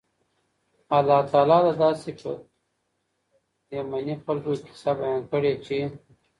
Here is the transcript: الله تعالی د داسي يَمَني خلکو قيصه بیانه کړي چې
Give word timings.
الله 0.97 1.19
تعالی 1.31 1.57
د 1.65 1.69
داسي 1.81 2.11
يَمَني 3.75 4.15
خلکو 4.25 4.51
قيصه 4.65 4.91
بیانه 4.97 5.27
کړي 5.31 5.53
چې 5.65 5.77